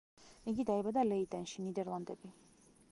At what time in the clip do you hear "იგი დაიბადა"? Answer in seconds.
0.51-1.03